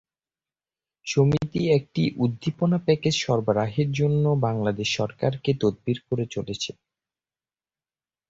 [1.07, 6.71] সমিতি একটি উদ্দীপনা প্যাকেজ সরবরাহের জন্য বাংলাদেশ সরকারকে তদবির করে চলেছে।